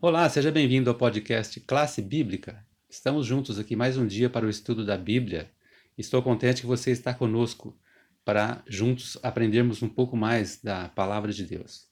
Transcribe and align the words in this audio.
Olá, 0.00 0.28
seja 0.28 0.52
bem-vindo 0.52 0.88
ao 0.88 0.94
podcast 0.94 1.58
Classe 1.58 2.00
Bíblica. 2.00 2.64
Estamos 2.88 3.26
juntos 3.26 3.58
aqui 3.58 3.74
mais 3.74 3.96
um 3.96 4.06
dia 4.06 4.30
para 4.30 4.46
o 4.46 4.48
estudo 4.48 4.86
da 4.86 4.96
Bíblia. 4.96 5.50
Estou 5.98 6.22
contente 6.22 6.60
que 6.60 6.68
você 6.68 6.92
está 6.92 7.12
conosco 7.12 7.76
para 8.24 8.62
juntos 8.68 9.18
aprendermos 9.24 9.82
um 9.82 9.88
pouco 9.88 10.16
mais 10.16 10.62
da 10.62 10.88
palavra 10.88 11.32
de 11.32 11.44
Deus. 11.44 11.88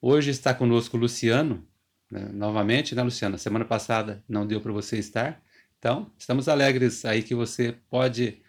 Hoje 0.00 0.30
está 0.30 0.54
conosco 0.54 0.96
Luciano, 0.96 1.62
né, 2.10 2.30
novamente, 2.32 2.94
né, 2.94 3.02
Luciana? 3.02 3.36
Semana 3.36 3.66
passada 3.66 4.24
não 4.26 4.46
deu 4.46 4.62
para 4.62 4.72
você 4.72 4.98
estar, 4.98 5.42
então 5.78 6.10
estamos 6.18 6.48
alegres 6.48 7.04
aí 7.04 7.22
que 7.22 7.34
você 7.34 7.76
pode 7.90 8.40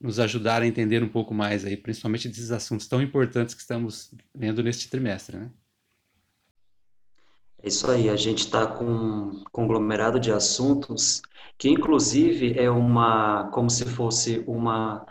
nos 0.00 0.18
ajudar 0.18 0.62
a 0.62 0.66
entender 0.66 1.04
um 1.04 1.08
pouco 1.08 1.32
mais 1.32 1.64
aí, 1.64 1.76
principalmente 1.76 2.28
desses 2.28 2.50
assuntos 2.50 2.88
tão 2.88 3.00
importantes 3.00 3.54
que 3.54 3.60
estamos 3.60 4.12
vendo 4.34 4.60
neste 4.60 4.90
trimestre, 4.90 5.36
né? 5.36 5.50
É 7.62 7.68
isso 7.68 7.90
aí, 7.90 8.08
a 8.08 8.16
gente 8.16 8.38
está 8.38 8.66
com 8.66 8.84
um 8.84 9.44
conglomerado 9.52 10.18
de 10.18 10.32
assuntos 10.32 11.20
que, 11.58 11.68
inclusive, 11.68 12.58
é 12.58 12.70
uma, 12.70 13.50
como 13.52 13.68
se 13.68 13.84
fosse 13.84 14.42
uma, 14.46 15.04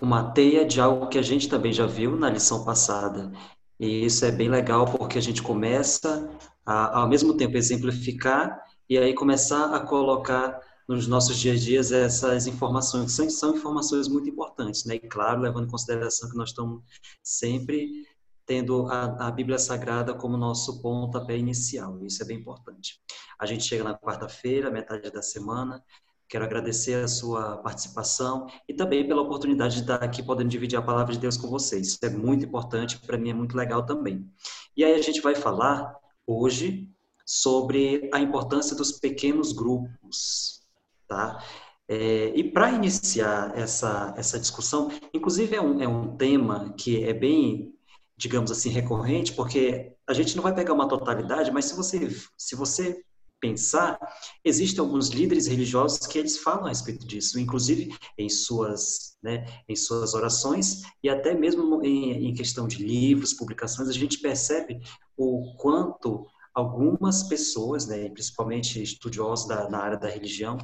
uma 0.00 0.32
teia 0.32 0.64
de 0.64 0.80
algo 0.80 1.08
que 1.08 1.18
a 1.18 1.22
gente 1.22 1.48
também 1.50 1.72
já 1.72 1.86
viu 1.86 2.16
na 2.16 2.30
lição 2.30 2.64
passada. 2.64 3.30
E 3.78 4.06
isso 4.06 4.24
é 4.24 4.32
bem 4.32 4.48
legal 4.48 4.86
porque 4.86 5.18
a 5.18 5.20
gente 5.20 5.42
começa 5.42 6.30
a, 6.64 7.00
ao 7.00 7.08
mesmo 7.08 7.36
tempo, 7.36 7.58
exemplificar 7.58 8.58
e 8.88 8.96
aí 8.96 9.12
começar 9.14 9.74
a 9.74 9.80
colocar 9.80 10.58
nos 10.88 11.06
nossos 11.06 11.36
dias 11.36 11.60
a 11.60 11.64
dias 11.64 11.92
essas 11.92 12.46
informações, 12.46 13.06
que 13.06 13.12
são, 13.12 13.28
são 13.28 13.56
informações 13.56 14.08
muito 14.08 14.30
importantes, 14.30 14.84
né? 14.86 14.94
E 14.94 15.00
claro, 15.00 15.42
levando 15.42 15.66
em 15.66 15.70
consideração 15.70 16.30
que 16.30 16.36
nós 16.36 16.50
estamos 16.50 16.80
sempre 17.22 18.06
tendo 18.46 18.86
a, 18.86 19.26
a, 19.26 19.30
Bíblia 19.30 19.58
Sagrada 19.58 20.14
como 20.14 20.36
nosso 20.36 20.80
pontapé 20.80 21.36
inicial. 21.36 22.04
Isso 22.06 22.22
é 22.22 22.26
bem 22.26 22.38
importante. 22.38 23.00
A 23.38 23.44
gente 23.44 23.64
chega 23.64 23.82
na 23.82 23.98
quarta-feira, 23.98 24.70
metade 24.70 25.10
da 25.10 25.20
semana. 25.20 25.82
Quero 26.28 26.44
agradecer 26.44 26.94
a 26.94 27.08
sua 27.08 27.58
participação 27.58 28.46
e 28.68 28.74
também 28.74 29.06
pela 29.06 29.22
oportunidade 29.22 29.76
de 29.76 29.80
estar 29.82 30.02
aqui 30.02 30.22
podendo 30.22 30.48
dividir 30.48 30.78
a 30.78 30.82
palavra 30.82 31.12
de 31.12 31.18
Deus 31.18 31.36
com 31.36 31.48
vocês. 31.48 31.88
Isso 31.88 31.98
é 32.02 32.10
muito 32.10 32.44
importante, 32.44 32.98
para 32.98 33.18
mim 33.18 33.30
é 33.30 33.34
muito 33.34 33.56
legal 33.56 33.84
também. 33.84 34.28
E 34.76 34.84
aí 34.84 34.94
a 34.94 35.02
gente 35.02 35.20
vai 35.20 35.34
falar 35.34 35.94
hoje 36.26 36.88
sobre 37.24 38.08
a 38.12 38.20
importância 38.20 38.76
dos 38.76 38.92
pequenos 38.92 39.52
grupos, 39.52 40.62
tá? 41.08 41.42
É, 41.88 42.32
e 42.34 42.42
para 42.50 42.72
iniciar 42.72 43.56
essa, 43.56 44.12
essa 44.16 44.38
discussão, 44.40 44.90
inclusive 45.14 45.54
é 45.54 45.60
um, 45.60 45.80
é 45.80 45.86
um 45.86 46.16
tema 46.16 46.74
que 46.76 47.04
é 47.04 47.12
bem 47.12 47.75
digamos 48.16 48.50
assim, 48.50 48.70
recorrente, 48.70 49.32
porque 49.32 49.92
a 50.06 50.12
gente 50.12 50.34
não 50.36 50.42
vai 50.42 50.54
pegar 50.54 50.72
uma 50.72 50.88
totalidade, 50.88 51.50
mas 51.50 51.66
se 51.66 51.76
você, 51.76 52.10
se 52.36 52.56
você 52.56 53.02
pensar, 53.40 53.98
existem 54.44 54.80
alguns 54.80 55.08
líderes 55.10 55.46
religiosos 55.46 56.06
que 56.06 56.18
eles 56.18 56.38
falam 56.38 56.66
a 56.66 56.68
respeito 56.68 57.06
disso, 57.06 57.38
inclusive 57.38 57.94
em 58.16 58.28
suas, 58.28 59.16
né, 59.22 59.46
em 59.68 59.76
suas 59.76 60.14
orações 60.14 60.82
e 61.02 61.08
até 61.08 61.34
mesmo 61.34 61.84
em, 61.84 62.28
em 62.28 62.34
questão 62.34 62.66
de 62.66 62.82
livros, 62.82 63.34
publicações, 63.34 63.88
a 63.88 63.92
gente 63.92 64.18
percebe 64.18 64.80
o 65.16 65.54
quanto 65.58 66.26
algumas 66.54 67.24
pessoas, 67.24 67.86
né, 67.86 68.08
principalmente 68.08 68.82
estudiosos 68.82 69.46
da, 69.46 69.68
na 69.68 69.78
área 69.78 69.98
da 69.98 70.08
religião, 70.08 70.56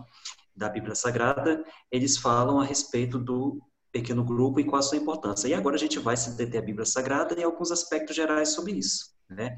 da 0.57 0.69
Bíblia 0.69 0.95
Sagrada, 0.95 1.65
eles 1.91 2.17
falam 2.17 2.61
a 2.61 2.65
respeito 2.65 3.19
do 3.19 3.61
pequeno 3.93 4.25
grupo 4.25 4.59
e 4.59 4.65
qual 4.65 4.81
a 4.81 4.83
sua 4.83 4.99
importância. 4.99 5.47
E 5.47 5.55
agora 5.55 5.77
a 5.77 5.79
gente 5.79 5.99
vai 5.99 6.17
se 6.17 6.37
deter 6.37 6.63
a 6.63 6.65
Bíblia 6.65 6.87
Sagrada 6.87 7.39
e 7.39 7.45
alguns 7.45 7.71
aspectos 7.71 8.17
gerais 8.17 8.51
sobre 8.51 8.73
isso, 8.73 9.15
né? 9.29 9.57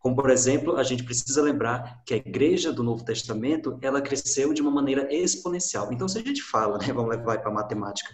Como, 0.00 0.16
por 0.16 0.30
exemplo, 0.30 0.76
a 0.76 0.82
gente 0.82 1.04
precisa 1.04 1.42
lembrar 1.42 2.02
que 2.06 2.14
a 2.14 2.16
igreja 2.16 2.72
do 2.72 2.82
Novo 2.82 3.04
Testamento, 3.04 3.78
ela 3.82 4.00
cresceu 4.00 4.54
de 4.54 4.62
uma 4.62 4.70
maneira 4.70 5.14
exponencial. 5.14 5.92
Então, 5.92 6.08
se 6.08 6.18
a 6.18 6.22
gente 6.22 6.42
fala, 6.42 6.78
né, 6.78 6.86
vamos 6.90 7.10
levar 7.10 7.38
para 7.38 7.50
a 7.50 7.54
matemática, 7.54 8.10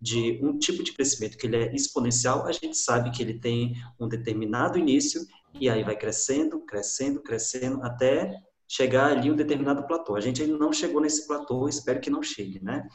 de 0.00 0.40
um 0.42 0.58
tipo 0.58 0.82
de 0.82 0.92
crescimento 0.92 1.36
que 1.36 1.46
ele 1.46 1.56
é 1.56 1.74
exponencial, 1.74 2.46
a 2.46 2.52
gente 2.52 2.76
sabe 2.78 3.10
que 3.10 3.22
ele 3.22 3.38
tem 3.38 3.74
um 4.00 4.08
determinado 4.08 4.78
início 4.78 5.20
e 5.60 5.68
aí 5.68 5.84
vai 5.84 5.94
crescendo, 5.94 6.60
crescendo, 6.60 7.20
crescendo, 7.22 7.82
até 7.82 8.34
chegar 8.66 9.12
ali 9.12 9.30
um 9.30 9.36
determinado 9.36 9.86
platô. 9.86 10.16
A 10.16 10.20
gente 10.20 10.42
ainda 10.42 10.56
não 10.56 10.72
chegou 10.72 11.02
nesse 11.02 11.26
platô, 11.26 11.68
espero 11.68 12.00
que 12.00 12.10
não 12.10 12.22
chegue, 12.22 12.62
né? 12.62 12.86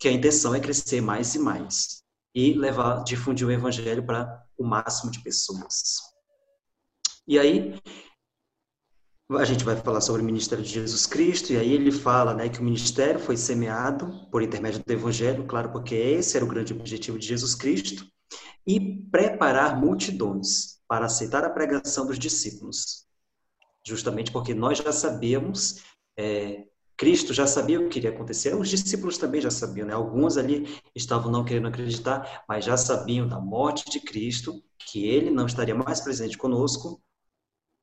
Que 0.00 0.08
a 0.08 0.12
intenção 0.12 0.54
é 0.54 0.60
crescer 0.60 1.02
mais 1.02 1.34
e 1.34 1.38
mais 1.38 2.02
e 2.34 2.54
levar, 2.54 3.04
difundir 3.04 3.46
o 3.46 3.50
evangelho 3.50 4.04
para 4.04 4.44
o 4.56 4.64
máximo 4.64 5.10
de 5.10 5.22
pessoas. 5.22 6.00
E 7.28 7.38
aí 7.38 7.78
a 9.30 9.44
gente 9.44 9.62
vai 9.62 9.76
falar 9.76 10.00
sobre 10.00 10.22
o 10.22 10.24
ministério 10.24 10.64
de 10.64 10.70
Jesus 10.70 11.06
Cristo 11.06 11.52
e 11.52 11.56
aí 11.56 11.72
ele 11.72 11.92
fala, 11.92 12.34
né, 12.34 12.48
que 12.48 12.60
o 12.60 12.64
ministério 12.64 13.20
foi 13.20 13.36
semeado 13.36 14.26
por 14.30 14.42
intermédio 14.42 14.82
do 14.84 14.92
evangelho, 14.92 15.46
claro, 15.46 15.70
porque 15.70 15.94
esse 15.94 16.36
era 16.36 16.44
o 16.44 16.48
grande 16.48 16.72
objetivo 16.72 17.18
de 17.18 17.26
Jesus 17.26 17.54
Cristo, 17.54 18.04
e 18.66 18.96
preparar 19.10 19.78
multidões 19.80 20.80
para 20.88 21.06
aceitar 21.06 21.44
a 21.44 21.50
pregação 21.50 22.06
dos 22.06 22.18
discípulos. 22.18 23.06
Justamente 23.86 24.32
porque 24.32 24.54
nós 24.54 24.78
já 24.78 24.92
sabíamos 24.92 25.82
é, 26.18 26.64
Cristo 27.00 27.32
já 27.32 27.46
sabia 27.46 27.80
o 27.80 27.88
que 27.88 27.98
iria 27.98 28.10
acontecer, 28.10 28.54
os 28.54 28.68
discípulos 28.68 29.16
também 29.16 29.40
já 29.40 29.50
sabiam, 29.50 29.86
né? 29.86 29.94
Alguns 29.94 30.36
ali 30.36 30.78
estavam 30.94 31.32
não 31.32 31.42
querendo 31.42 31.68
acreditar, 31.68 32.44
mas 32.46 32.62
já 32.62 32.76
sabiam 32.76 33.26
da 33.26 33.40
morte 33.40 33.90
de 33.90 34.00
Cristo, 34.00 34.62
que 34.78 35.08
ele 35.08 35.30
não 35.30 35.46
estaria 35.46 35.74
mais 35.74 36.02
presente 36.02 36.36
conosco, 36.36 37.02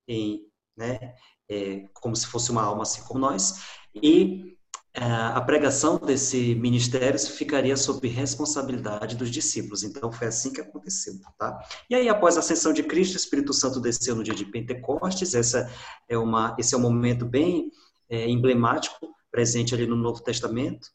em, 0.08 0.46
né, 0.78 1.16
é, 1.50 1.88
como 1.96 2.16
se 2.16 2.28
fosse 2.28 2.52
uma 2.52 2.62
alma 2.62 2.84
assim 2.84 3.02
como 3.06 3.20
nós, 3.20 3.64
e 3.96 4.56
é, 4.94 5.04
a 5.04 5.42
pregação 5.42 5.98
desse 5.98 6.54
ministério 6.54 7.20
ficaria 7.20 7.76
sob 7.76 8.08
responsabilidade 8.08 9.16
dos 9.16 9.32
discípulos. 9.32 9.82
Então 9.82 10.12
foi 10.12 10.28
assim 10.28 10.54
que 10.54 10.62
aconteceu, 10.62 11.16
tá? 11.40 11.60
E 11.90 11.96
aí 11.96 12.08
após 12.08 12.38
a 12.38 12.40
ascensão 12.42 12.72
de 12.72 12.84
Cristo, 12.84 13.16
o 13.16 13.18
Espírito 13.18 13.52
Santo 13.52 13.80
desceu 13.80 14.16
no 14.16 14.24
dia 14.24 14.36
de 14.36 14.46
Pentecostes. 14.46 15.34
Essa 15.34 15.68
é 16.08 16.16
uma, 16.16 16.56
esse 16.60 16.76
é 16.76 16.78
um 16.78 16.82
momento 16.82 17.26
bem 17.26 17.72
é, 18.10 18.30
emblemático 18.30 19.08
presente 19.32 19.74
ali 19.74 19.86
no 19.86 19.96
Novo 19.96 20.24
Testamento, 20.24 20.88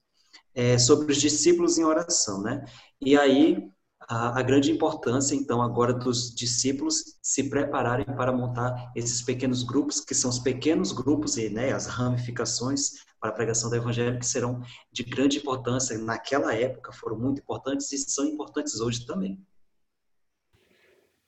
é, 0.55 0.78
sobre 0.78 1.12
os 1.12 1.19
discípulos 1.19 1.78
em 1.78 1.84
oração, 1.84 2.43
né? 2.43 2.65
E 3.00 3.17
aí 3.17 3.71
a, 4.09 4.39
a, 4.39 4.43
grande 4.43 4.71
importância, 4.71 5.34
então, 5.34 5.62
agora 5.62 5.93
dos 5.93 6.34
discípulos 6.34 7.17
se 7.22 7.49
prepararem 7.49 8.05
para 8.05 8.33
montar 8.33 8.93
esses 8.95 9.22
pequenos 9.22 9.62
grupos, 9.62 10.01
que 10.01 10.15
são 10.15 10.31
os 10.31 10.39
pequenos 10.39 10.93
grupos 10.93 11.37
e 11.37 11.49
né, 11.49 11.72
as 11.72 11.87
ramificações 11.87 12.91
para 13.21 13.31
a 13.31 13.34
pregação 13.34 13.71
do 13.71 13.77
Evangelho, 13.77 14.19
que 14.19 14.27
serão 14.27 14.61
de 14.91 15.05
grande 15.05 15.39
importância 15.39 15.97
naquela 15.99 16.55
época, 16.55 16.93
foram 16.93 17.19
muito 17.19 17.41
importantes 17.41 17.93
e 17.93 17.99
são 17.99 18.27
importantes 18.27 18.81
hoje 18.81 19.06
também. 19.06 19.41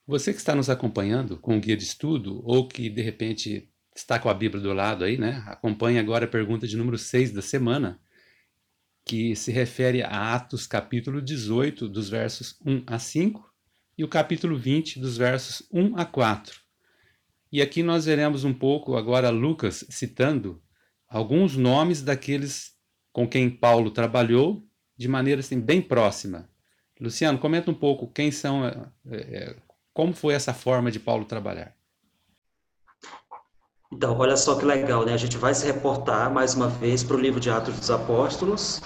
Você 0.07 0.31
que 0.31 0.39
está 0.39 0.53
nos 0.53 0.69
acompanhando 0.69 1.37
com 1.37 1.57
o 1.57 1.59
guia 1.59 1.75
de 1.75 1.83
estudo, 1.83 2.41
ou 2.43 2.67
que 2.67 2.89
de 2.89 3.01
repente 3.01 3.71
está 3.95 4.19
com 4.19 4.29
a 4.29 4.33
Bíblia 4.33 4.61
do 4.61 4.73
lado 4.73 5.05
aí, 5.05 5.17
né? 5.17 5.43
Acompanhe 5.47 5.97
agora 5.97 6.25
a 6.25 6.27
pergunta 6.27 6.67
de 6.67 6.75
número 6.75 6.97
6 6.97 7.31
da 7.31 7.41
semana, 7.41 7.99
que 9.05 9.35
se 9.35 9.51
refere 9.51 10.03
a 10.03 10.35
Atos 10.35 10.67
capítulo 10.67 11.21
18, 11.21 11.87
dos 11.87 12.09
versos 12.09 12.59
1 12.65 12.83
a 12.85 12.99
5, 12.99 13.49
e 13.97 14.03
o 14.03 14.07
capítulo 14.07 14.57
20, 14.57 14.99
dos 14.99 15.15
versos 15.15 15.65
1 15.71 15.97
a 15.97 16.05
4. 16.05 16.59
E 17.51 17.61
aqui 17.61 17.81
nós 17.81 18.05
veremos 18.05 18.43
um 18.43 18.53
pouco 18.53 18.97
agora 18.97 19.29
Lucas 19.29 19.85
citando 19.89 20.61
alguns 21.07 21.55
nomes 21.55 22.01
daqueles 22.01 22.73
com 23.13 23.25
quem 23.25 23.49
Paulo 23.49 23.91
trabalhou 23.91 24.67
de 24.97 25.07
maneira 25.07 25.39
assim 25.39 25.61
bem 25.61 25.81
próxima. 25.81 26.49
Luciano, 26.99 27.39
comenta 27.39 27.71
um 27.71 27.73
pouco 27.73 28.11
quem 28.11 28.31
são, 28.31 28.65
é, 29.05 29.55
como 29.93 30.13
foi 30.13 30.33
essa 30.33 30.53
forma 30.53 30.91
de 30.91 30.99
Paulo 30.99 31.23
trabalhar. 31.23 31.73
Então, 33.91 34.17
olha 34.17 34.35
só 34.35 34.55
que 34.57 34.65
legal, 34.65 35.05
né? 35.05 35.13
A 35.13 35.17
gente 35.17 35.37
vai 35.37 35.53
se 35.53 35.65
reportar 35.65 36.31
mais 36.31 36.53
uma 36.55 36.67
vez 36.67 37.03
para 37.03 37.15
o 37.15 37.19
livro 37.19 37.39
de 37.39 37.49
Atos 37.49 37.79
dos 37.79 37.91
Apóstolos, 37.91 38.81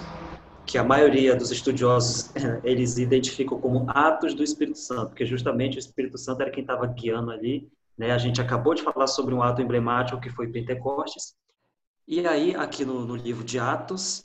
que 0.65 0.77
a 0.77 0.83
maioria 0.83 1.35
dos 1.35 1.51
estudiosos 1.51 2.31
eles 2.63 2.97
identificam 2.97 3.59
como 3.59 3.85
Atos 3.89 4.33
do 4.33 4.43
Espírito 4.43 4.77
Santo, 4.77 5.09
porque 5.09 5.25
justamente 5.25 5.77
o 5.77 5.79
Espírito 5.79 6.17
Santo 6.17 6.41
era 6.41 6.51
quem 6.51 6.61
estava 6.61 6.85
guiando 6.85 7.31
ali. 7.31 7.69
Né? 7.97 8.11
A 8.11 8.17
gente 8.17 8.41
acabou 8.41 8.73
de 8.73 8.81
falar 8.81 9.07
sobre 9.07 9.33
um 9.33 9.41
ato 9.41 9.61
emblemático 9.61 10.21
que 10.21 10.29
foi 10.29 10.47
Pentecostes. 10.47 11.33
E 12.07 12.25
aí, 12.25 12.55
aqui 12.55 12.83
no, 12.83 13.05
no 13.05 13.15
livro 13.15 13.43
de 13.43 13.59
Atos, 13.59 14.23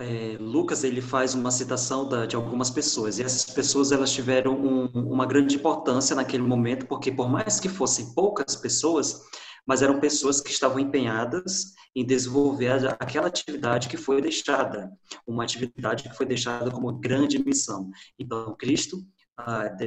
é, 0.00 0.36
Lucas 0.40 0.84
ele 0.84 1.00
faz 1.00 1.34
uma 1.34 1.50
citação 1.50 2.08
da, 2.08 2.24
de 2.24 2.34
algumas 2.34 2.70
pessoas 2.70 3.18
e 3.18 3.22
essas 3.22 3.52
pessoas 3.52 3.92
elas 3.92 4.10
tiveram 4.10 4.54
um, 4.54 4.86
uma 4.86 5.26
grande 5.26 5.56
importância 5.56 6.16
naquele 6.16 6.42
momento 6.42 6.86
porque 6.86 7.12
por 7.12 7.28
mais 7.28 7.60
que 7.60 7.68
fossem 7.68 8.14
poucas 8.14 8.56
pessoas 8.56 9.22
mas 9.70 9.82
eram 9.82 10.00
pessoas 10.00 10.40
que 10.40 10.50
estavam 10.50 10.80
empenhadas 10.80 11.74
em 11.94 12.04
desenvolver 12.04 12.88
aquela 12.98 13.28
atividade 13.28 13.88
que 13.88 13.96
foi 13.96 14.20
deixada, 14.20 14.90
uma 15.24 15.44
atividade 15.44 16.02
que 16.02 16.12
foi 16.12 16.26
deixada 16.26 16.72
como 16.72 16.92
grande 16.98 17.38
missão. 17.38 17.88
Então, 18.18 18.56
Cristo 18.58 19.06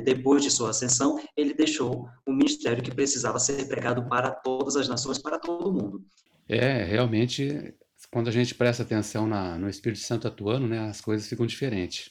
depois 0.06 0.41
de 0.41 0.50
sua 0.50 0.69
ascensão, 0.69 1.21
ele 1.35 1.53
deixou 1.53 2.07
um 2.25 2.33
ministério 2.33 2.81
que 2.81 2.95
precisava 2.95 3.38
ser 3.39 3.68
pregado 3.68 4.07
para 4.07 4.31
todas 4.31 4.77
as 4.77 4.88
nações, 4.88 5.18
para 5.18 5.38
todo 5.38 5.74
mundo. 5.74 6.01
É, 6.47 6.85
realmente, 6.85 7.75
quando 8.09 8.30
a 8.30 8.31
gente 8.31 8.56
presta 8.56 8.83
atenção 8.83 9.27
na, 9.27 9.57
no 9.57 9.68
Espírito 9.68 10.00
Santo 10.00 10.30
atuando, 10.30 10.65
né, 10.65 10.80
as 10.80 11.01
coisas 11.01 11.27
ficam 11.27 11.45
diferentes. 11.45 12.09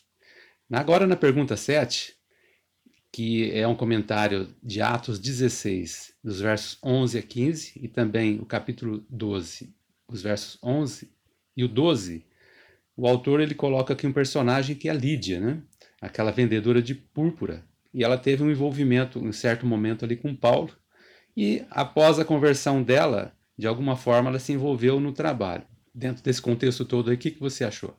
Agora, 0.70 1.06
na 1.06 1.16
pergunta 1.16 1.56
7, 1.56 2.14
que 3.12 3.52
é 3.52 3.68
um 3.68 3.74
comentário 3.74 4.48
de 4.62 4.80
Atos 4.80 5.18
16, 5.18 6.14
dos 6.24 6.40
versos 6.40 6.78
11 6.82 7.18
a 7.18 7.22
15, 7.22 7.72
e 7.76 7.86
também 7.86 8.40
o 8.40 8.46
capítulo 8.46 9.04
12, 9.10 9.74
os 10.08 10.22
versos 10.22 10.58
11 10.62 11.10
e 11.54 11.62
o 11.62 11.68
12, 11.68 12.24
o 12.96 13.06
autor 13.06 13.40
ele 13.40 13.54
coloca 13.54 13.92
aqui 13.92 14.06
um 14.06 14.12
personagem 14.12 14.74
que 14.74 14.88
é 14.88 14.92
a 14.92 14.94
Lídia, 14.94 15.38
né? 15.38 15.62
aquela 16.00 16.32
vendedora 16.32 16.80
de 16.80 16.94
púrpura. 16.94 17.62
E 17.92 18.02
ela 18.02 18.16
teve 18.16 18.42
um 18.42 18.50
envolvimento 18.50 19.18
em 19.18 19.28
um 19.28 19.32
certo 19.32 19.66
momento 19.66 20.04
ali 20.06 20.16
com 20.16 20.34
Paulo, 20.34 20.74
e 21.36 21.64
após 21.70 22.18
a 22.18 22.24
conversão 22.24 22.82
dela, 22.82 23.34
de 23.58 23.66
alguma 23.66 23.94
forma 23.94 24.30
ela 24.30 24.38
se 24.38 24.52
envolveu 24.52 24.98
no 24.98 25.12
trabalho. 25.12 25.64
Dentro 25.94 26.22
desse 26.22 26.40
contexto 26.40 26.86
todo 26.86 27.10
aí, 27.10 27.16
o 27.16 27.18
que, 27.18 27.30
que 27.30 27.40
você 27.40 27.64
achou? 27.64 27.94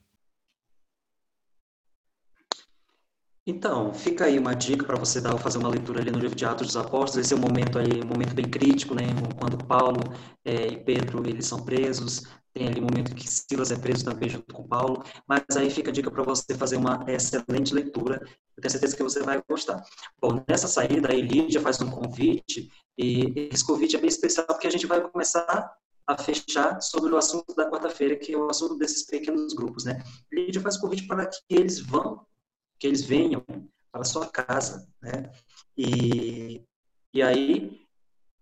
Então, 3.46 3.94
fica 3.94 4.24
aí 4.24 4.40
uma 4.40 4.56
dica 4.56 4.86
para 4.86 4.98
você 4.98 5.20
dar, 5.20 5.38
fazer 5.38 5.58
uma 5.58 5.68
leitura 5.68 6.00
ali 6.00 6.10
no 6.10 6.18
livro 6.18 6.36
de 6.36 6.46
Atos 6.46 6.68
dos 6.68 6.78
Apóstolos. 6.78 7.26
Esse 7.26 7.34
é 7.34 7.38
um 7.38 7.42
momento 7.42 7.78
aí, 7.78 8.02
um 8.02 8.08
momento 8.08 8.34
bem 8.34 8.50
crítico, 8.50 8.96
né? 8.96 9.04
Quando 9.38 9.58
Paulo 9.66 10.00
é, 10.46 10.68
e 10.68 10.78
Pedro 10.82 11.28
eles 11.28 11.46
são 11.46 11.62
presos, 11.66 12.24
tem 12.54 12.68
ali 12.68 12.80
um 12.80 12.86
momento 12.86 13.14
que 13.14 13.28
Silas 13.28 13.70
é 13.70 13.78
preso 13.78 14.06
também 14.06 14.30
junto 14.30 14.54
com 14.54 14.66
Paulo. 14.66 15.04
Mas 15.28 15.44
aí 15.58 15.70
fica 15.70 15.90
a 15.90 15.94
dica 15.94 16.10
para 16.10 16.24
você 16.24 16.56
fazer 16.56 16.78
uma 16.78 17.04
excelente 17.06 17.74
leitura. 17.74 18.22
Eu 18.56 18.62
tenho 18.62 18.72
certeza 18.72 18.96
que 18.96 19.04
você 19.04 19.22
vai 19.22 19.44
gostar. 19.50 19.84
Bom, 20.22 20.42
nessa 20.48 20.70
saída, 20.70 21.12
a 21.12 21.14
Lídia 21.14 21.60
faz 21.60 21.82
um 21.82 21.92
convite 21.92 22.72
e 22.98 23.50
esse 23.52 23.66
convite 23.66 23.98
é 23.98 24.00
bem 24.00 24.08
especial 24.08 24.48
porque 24.48 24.68
a 24.68 24.72
gente 24.72 24.88
vai 24.88 25.02
começar 25.02 25.74
a 26.08 26.18
fechar 26.18 26.80
sobre 26.82 27.12
o 27.12 27.18
assunto 27.18 27.54
da 27.56 27.70
quarta-feira, 27.70 28.16
que 28.16 28.34
é 28.34 28.38
o 28.38 28.50
assunto 28.50 28.78
desses 28.78 29.06
pequenos 29.06 29.54
grupos, 29.54 29.84
né? 29.84 30.02
Lídia 30.32 30.62
faz 30.62 30.78
convite 30.78 31.08
para 31.08 31.26
que 31.26 31.42
eles 31.50 31.82
vão 31.82 32.26
que 32.84 32.88
eles 32.88 33.02
venham 33.02 33.42
para 33.90 34.04
sua 34.04 34.28
casa, 34.28 34.86
né? 35.02 35.32
E, 35.78 36.62
e 37.14 37.24
aí 37.24 37.88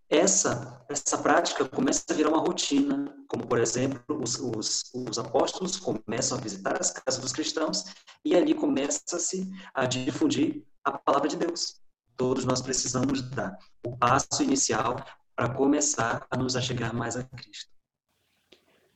essa 0.10 0.84
essa 0.90 1.16
prática 1.20 1.64
começa 1.70 2.04
a 2.10 2.14
virar 2.16 2.30
uma 2.30 2.40
rotina, 2.40 3.16
como 3.28 3.46
por 3.46 3.60
exemplo 3.60 4.20
os, 4.20 4.40
os, 4.40 4.92
os 4.96 5.20
apóstolos 5.20 5.78
começam 5.78 6.40
a 6.40 6.42
visitar 6.42 6.82
as 6.82 6.90
casas 6.90 7.22
dos 7.22 7.32
cristãos 7.32 7.86
e 8.26 8.36
ali 8.36 8.56
começa-se 8.56 9.48
a 9.76 9.86
difundir 9.86 10.64
a 10.84 10.98
palavra 10.98 11.30
de 11.30 11.38
Deus. 11.38 11.80
Todos 12.18 12.44
nós 12.44 12.64
precisamos 12.64 13.22
dar 13.22 13.56
o 13.86 13.96
passo 13.96 14.42
inicial 14.42 15.06
para 15.36 15.54
começar 15.54 16.26
a 16.32 16.36
nos 16.36 16.56
achegar 16.56 16.96
mais 16.96 17.16
a 17.16 17.24
Cristo. 17.24 17.71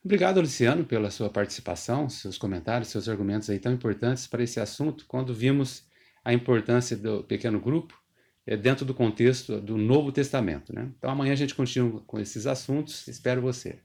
Obrigado, 0.05 0.39
Luciano, 0.39 0.85
pela 0.85 1.09
sua 1.09 1.31
participação, 1.31 2.07
seus 2.07 2.37
comentários, 2.37 2.89
seus 2.89 3.09
argumentos 3.09 3.49
aí 3.49 3.57
tão 3.57 3.73
importantes 3.73 4.27
para 4.27 4.43
esse 4.43 4.59
assunto, 4.59 5.03
quando 5.07 5.33
vimos 5.33 5.83
a 6.23 6.31
importância 6.31 6.95
do 6.95 7.23
pequeno 7.23 7.59
grupo 7.59 7.99
é, 8.45 8.55
dentro 8.55 8.85
do 8.85 8.93
contexto 8.93 9.59
do 9.59 9.77
Novo 9.77 10.11
Testamento. 10.11 10.71
Né? 10.71 10.91
Então 10.95 11.09
amanhã 11.09 11.33
a 11.33 11.35
gente 11.35 11.55
continua 11.55 12.01
com 12.01 12.19
esses 12.19 12.45
assuntos. 12.45 13.07
Espero 13.07 13.41
você. 13.41 13.79